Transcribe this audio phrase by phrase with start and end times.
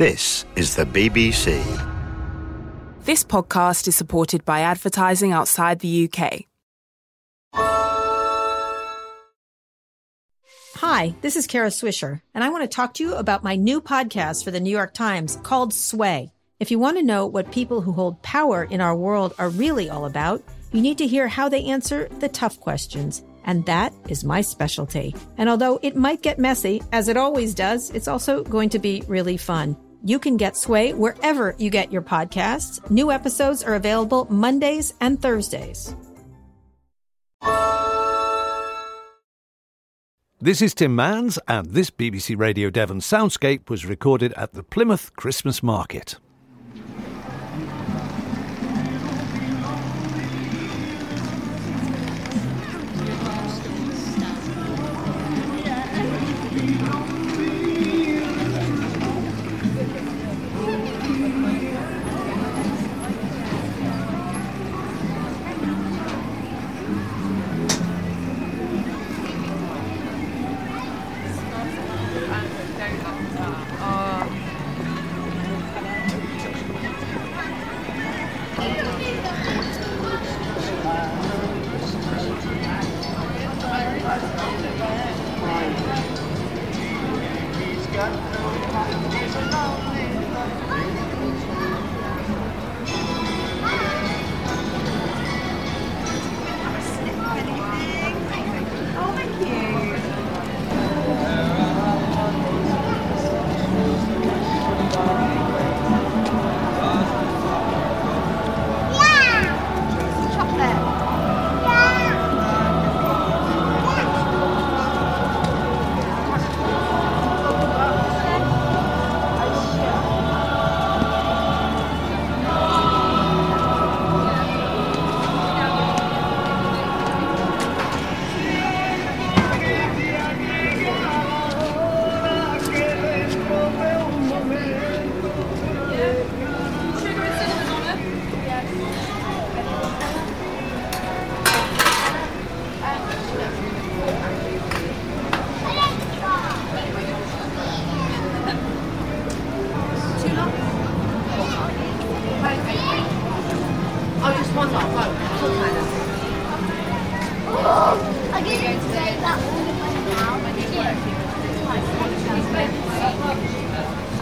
[0.00, 1.62] This is the BBC.
[3.04, 6.46] This podcast is supported by advertising outside the UK.
[10.76, 13.82] Hi, this is Kara Swisher, and I want to talk to you about my new
[13.82, 16.32] podcast for the New York Times called Sway.
[16.60, 19.90] If you want to know what people who hold power in our world are really
[19.90, 20.42] all about,
[20.72, 23.22] you need to hear how they answer the tough questions.
[23.44, 25.14] And that is my specialty.
[25.36, 29.02] And although it might get messy, as it always does, it's also going to be
[29.06, 29.76] really fun.
[30.02, 32.90] You can get Sway wherever you get your podcasts.
[32.90, 35.94] New episodes are available Mondays and Thursdays.
[40.42, 45.14] This is Tim Manns, and this BBC Radio Devon soundscape was recorded at the Plymouth
[45.14, 46.16] Christmas Market.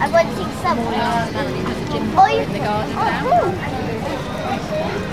[0.01, 0.79] I want to take some.
[2.17, 2.43] Oh, you...
[3.31, 5.05] oh,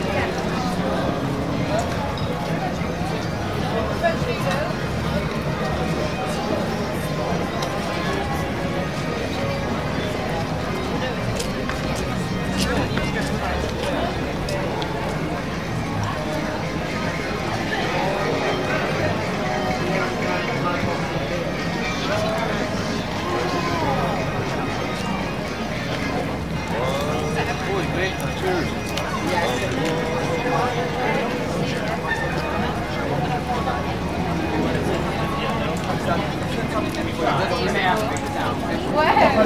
[39.35, 39.43] cool.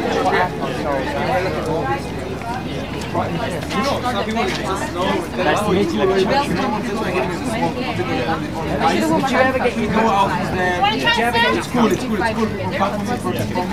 [9.10, 10.82] Would you ever get your go out there?
[10.82, 12.48] Would you ever get it's cool, it's cool, it's cool.
[12.78, 13.66] Come for me, for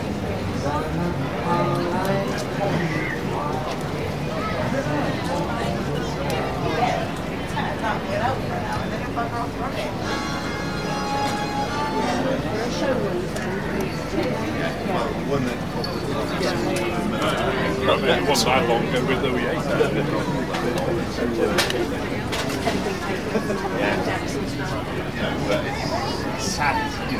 [0.00, 0.13] me,
[9.14, 9.20] It
[18.28, 19.54] wasn't that long with Louis VIII.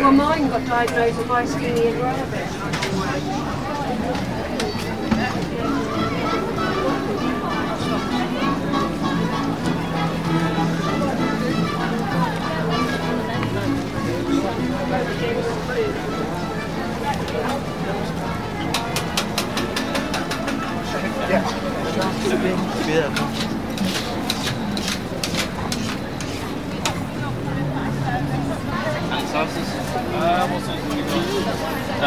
[0.01, 3.74] Well, mine got diagnosed with myasthenia gravis.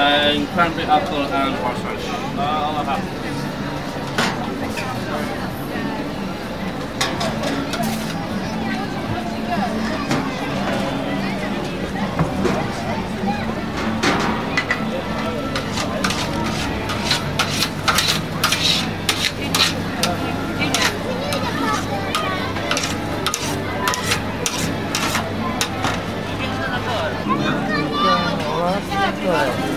[0.07, 2.07] and cranberry apple and horseradish.
[2.07, 3.27] Uh, I'll have half.
[29.27, 29.76] Good.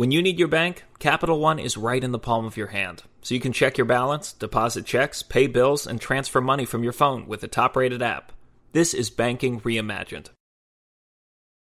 [0.00, 3.02] When you need your bank, Capital One is right in the palm of your hand.
[3.20, 6.94] So you can check your balance, deposit checks, pay bills, and transfer money from your
[6.94, 8.32] phone with the top rated app.
[8.72, 10.28] This is banking reimagined.